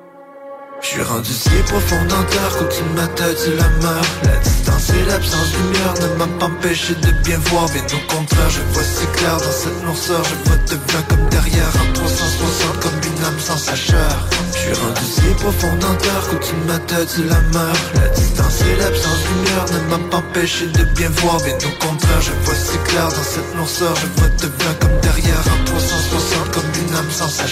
[0.82, 4.90] Je suis rendu si profond dans terre qu'au-dessus de ma tête la mer La distance
[4.90, 7.70] et l'absence de lumière ne m'a pas empêché de bien voir.
[7.70, 10.24] Bien au contraire, je vois si clair dans cette noirceur.
[10.24, 14.74] Je vois devant comme derrière en 360 comme une âme sans sa chair Je suis
[14.74, 19.22] rendu si profond dans terre qu'au-dessus de ma tête la mer La distance et l'absence
[19.22, 21.38] de lumière ne m'a pas empêché de bien voir.
[21.44, 23.94] Bien au contraire, je vois si clair dans cette noirceur.
[23.96, 27.46] Je vois devant comme derrière en 360 comme une âme sans sa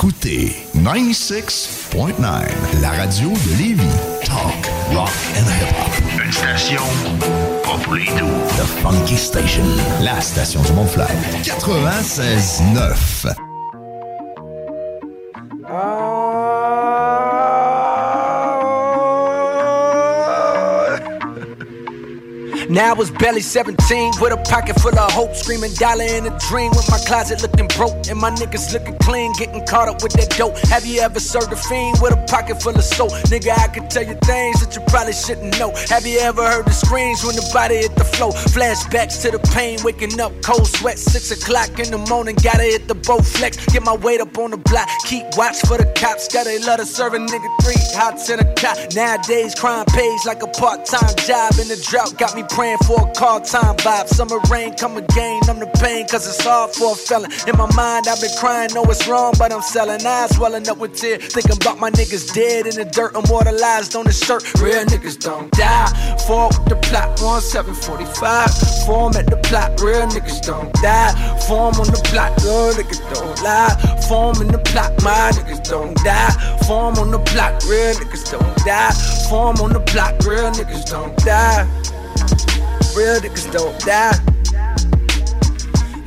[0.00, 2.24] écoutez 96.9,
[2.80, 3.82] la radio de Lévis.
[4.24, 5.92] Talk, rock and hip-hop.
[6.24, 6.82] Une station
[7.62, 8.40] pas pour les doux.
[8.56, 9.62] The Funky Station,
[10.00, 11.04] la station du Mont-Fly.
[11.44, 13.34] 96.9.
[22.70, 26.70] Now I was barely 17 with a pocket full of hope, screaming dollar in dream
[26.70, 30.30] with my closet looking broke and my niggas looking clean, getting caught up with that
[30.36, 30.58] dope.
[30.66, 33.12] Have you ever served a fiend with a pocket full of soap?
[33.30, 35.70] Nigga, I could tell you things that you probably shouldn't know.
[35.86, 38.32] Have you ever heard the screams when the body hit the floor?
[38.50, 42.88] Flashbacks to the pain, waking up cold sweat, six o'clock in the morning, gotta hit
[42.88, 46.28] the boat flex, get my weight up on the block, keep watch for the cops,
[46.32, 48.76] gotta love to serve a nigga three hots in a cop.
[48.94, 53.12] Nowadays, crime pays like a part-time job, and the drought got me praying for a
[53.12, 54.06] call time vibe.
[54.06, 57.32] Summer rain come again, I'm the pain, cause it's hard for a felon.
[57.48, 60.78] In my mind, I've been crying, know it's wrong, but I'm selling eyes, swelling up
[60.78, 61.34] with tears.
[61.34, 64.46] Thinking about my niggas dead in the dirt, immortalized on the shirt.
[64.62, 65.90] Real niggas don't die.
[66.28, 68.86] Fall with the plot, 1745.
[68.86, 71.10] Form at the plot, real niggas don't die.
[71.48, 73.74] Form on the plot, real niggas don't lie.
[74.08, 76.30] Form in the plot, my niggas don't die.
[76.66, 78.92] Form on the block, real niggas don't die.
[79.28, 81.64] Form on the block, real niggas don't die.
[82.96, 84.18] Real niggas don't die.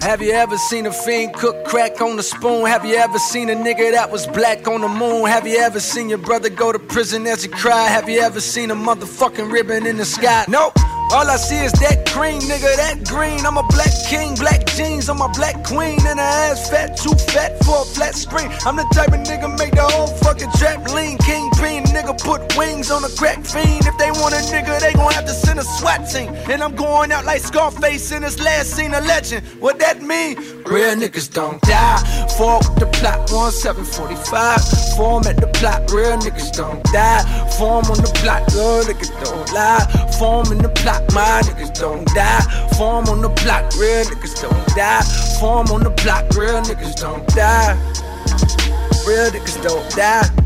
[0.04, 2.66] Have you ever seen a fiend cook crack on the spoon?
[2.66, 5.28] Have you ever seen a nigga that was black on the moon?
[5.28, 7.88] Have you ever seen your brother go to prison as he cried?
[7.88, 10.44] Have you ever seen a motherfucking ribbon in the sky?
[10.50, 10.74] Nope.
[11.12, 13.46] All I see is that green, nigga, that green.
[13.46, 16.00] I'm a black king, black jeans I'm a black queen.
[16.06, 18.50] And her ass fat, too fat for a flat screen.
[18.66, 21.18] I'm the type of nigga make the whole fucking trap lean.
[21.20, 23.86] Kingpin, nigga put wings on a crack fiend.
[23.86, 26.30] If they want a nigga, they gon' have to send a SWAT team.
[26.50, 29.46] And I'm going out like Scarface in his last scene, a legend.
[29.60, 30.36] What that mean?
[30.66, 31.98] Real niggas don't die.
[32.38, 34.84] Fall with the plot, 1745.
[34.98, 37.24] Form at the plot, real niggas don't die.
[37.58, 39.86] Form on the plot, real niggas don't lie.
[40.20, 42.42] Form in the plot, my niggas don't die.
[42.78, 45.02] Form on the block, real niggas don't die.
[45.40, 47.74] Form on the block, real niggas don't die.
[49.08, 50.43] Real niggas don't die.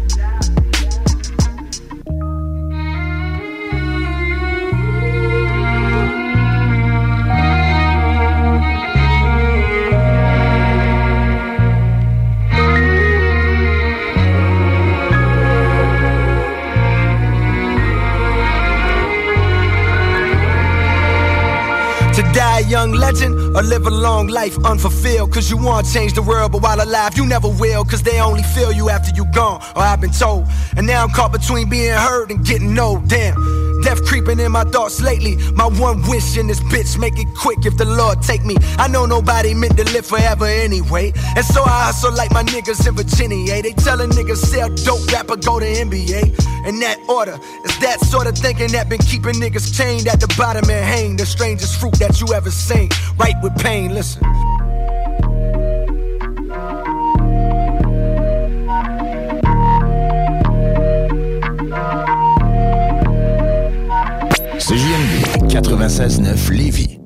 [22.88, 25.32] Young legend or live a long life unfulfilled.
[25.34, 27.84] Cause you want to change the world, but while alive, you never will.
[27.84, 30.48] Cause they only feel you after you gone, or I've been told.
[30.76, 33.08] And now I'm caught between being heard and getting old.
[33.08, 33.67] Damn.
[33.88, 35.38] Death creeping in my thoughts lately.
[35.54, 38.58] My one wish in this bitch, make it quick if the Lord take me.
[38.78, 41.14] I know nobody meant to live forever anyway.
[41.38, 43.62] And so I hustle like my niggas in Virginia.
[43.62, 46.68] They tellin' niggas sell dope, rapper go to NBA.
[46.68, 50.28] In that order, it's that sort of thinking that been keeping niggas chained at the
[50.38, 51.16] bottom and hang.
[51.16, 52.90] The strangest fruit that you ever seen.
[53.18, 54.22] Right with pain, listen.
[65.62, 66.97] 96.9 Lévis.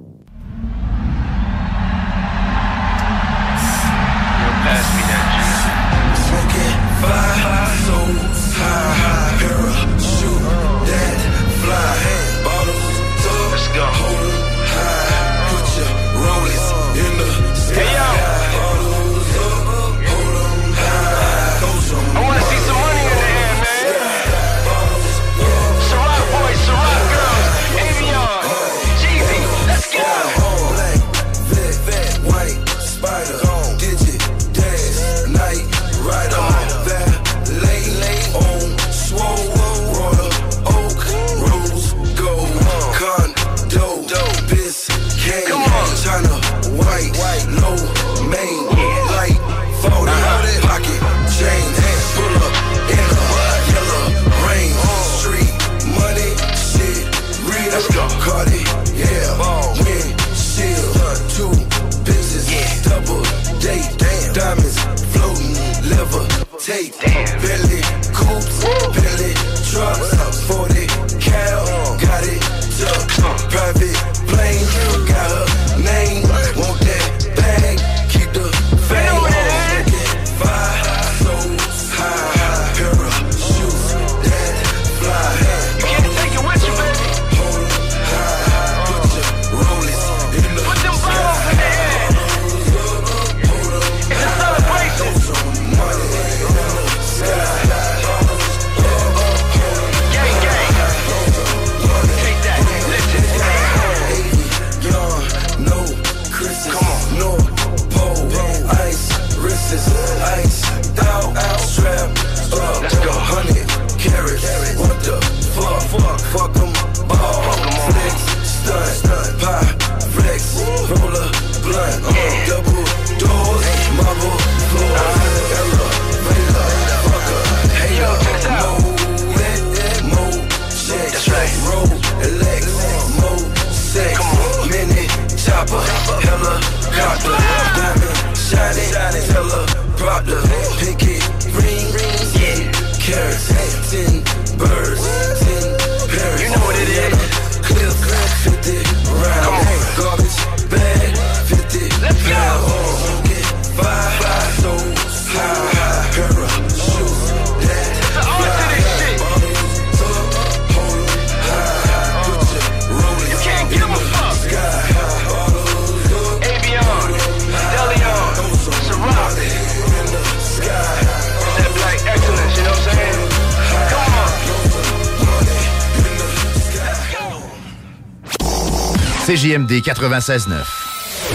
[179.32, 180.58] CJMD 96.9.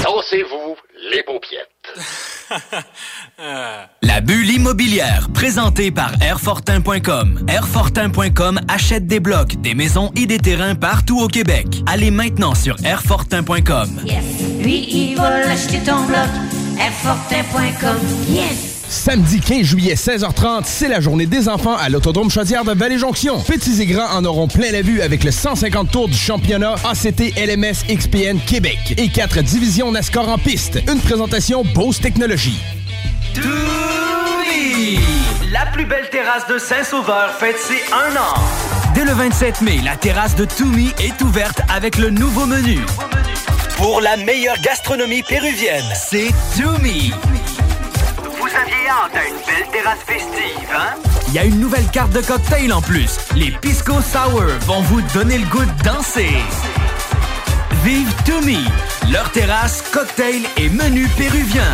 [0.04, 0.76] Dansez-vous
[1.10, 1.70] les paupiètes.
[4.02, 7.46] La bulle immobilière, présentée par Airfortin.com.
[7.48, 11.68] Airfortin.com achète des blocs, des maisons et des terrains partout au Québec.
[11.86, 13.88] Allez maintenant sur Airfortin.com.
[14.60, 16.28] Lui, il va l'acheter ton bloc.
[16.78, 17.96] Airfortin.com.
[18.28, 18.75] Yes!
[19.06, 23.40] Samedi 15 juillet, 16h30, c'est la journée des enfants à l'Autodrome Chaudière de Vallée-Jonction.
[23.42, 27.20] Petits et grands en auront plein la vue avec le 150 tours du championnat ACT
[27.36, 30.80] LMS XPN Québec et quatre divisions NASCAR en piste.
[30.92, 32.58] Une présentation Bose Technologies.
[33.32, 34.98] Toumi!
[35.52, 38.34] La plus belle terrasse de Saint-Sauveur fête ses un an.
[38.96, 42.80] Dès le 27 mai, la terrasse de Toumi est ouverte avec le nouveau menu.
[43.76, 47.12] Pour la meilleure gastronomie péruvienne, c'est Tumi.
[48.88, 50.94] À une belle terrasse festive, hein?
[51.26, 53.18] Il y a une nouvelle carte de cocktail en plus.
[53.34, 56.30] Les Pisco Sour vont vous donner le goût de danser.
[57.82, 58.64] Vive Tumi,
[59.10, 61.64] leur terrasse, cocktail et menu péruvien.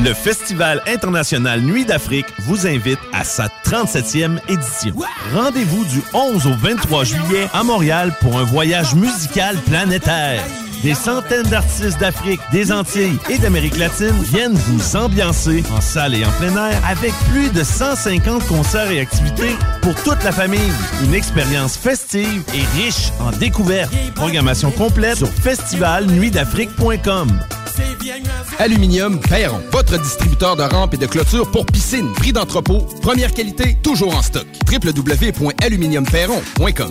[0.00, 4.94] Le Festival international Nuit d'Afrique vous invite à sa 37e édition.
[5.32, 10.42] Rendez-vous du 11 au 23 juillet à Montréal pour un voyage musical planétaire.
[10.82, 16.24] Des centaines d'artistes d'Afrique, des Antilles et d'Amérique latine viennent vous ambiancer en salle et
[16.24, 20.72] en plein air avec plus de 150 concerts et activités pour toute la famille.
[21.04, 23.92] Une expérience festive et riche en découvertes.
[24.14, 27.28] Programmation complète sur festivalnuitdafrique.com.
[28.58, 32.10] Aluminium Perron, votre distributeur de rampes et de clôtures pour piscine.
[32.14, 34.46] Prix d'entrepôt, première qualité, toujours en stock.
[34.70, 36.90] www.aluminiumperron.com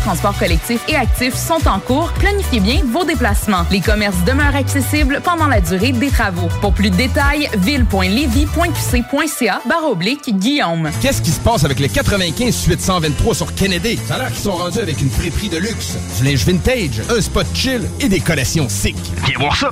[0.00, 2.10] de transport collectifs et actifs sont en cours.
[2.14, 3.64] Planifiez bien vos déplacements.
[3.70, 6.48] Les commerces demeurent accessibles pendant la durée des travaux.
[6.60, 10.90] Pour plus de détails, ville.levy.qc.ca barre oblique Guillaume.
[11.00, 13.98] Qu'est-ce qui se passe avec les 95 suite 123 sur Kennedy?
[14.06, 17.20] Ça a l'air qu'ils sont rendus avec une friperie de luxe, du linge vintage, un
[17.20, 18.96] spot chill et des collations sick.
[19.26, 19.70] Viens voir ça!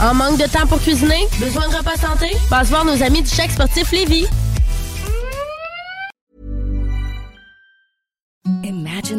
[0.00, 1.28] En manque de temps pour cuisiner?
[1.38, 2.36] Besoin de repas santé?
[2.50, 4.26] Passe voir nos amis du chèque sportif Lévis.